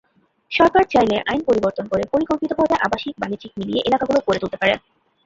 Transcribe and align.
সরকার 0.51 0.83
চাইলে 0.93 1.15
আইন 1.29 1.41
পরিবর্তন 1.47 1.85
করে 1.87 2.03
পরিকল্পিতভাবে 2.13 2.75
আবাসিক-বাণিজ্যিক 2.85 3.51
মিলিয়ে 3.59 3.85
এলাকাগুলো 3.87 4.19
গড়ে 4.27 4.41
তুলতে 4.41 4.57
পারে। 4.61 4.73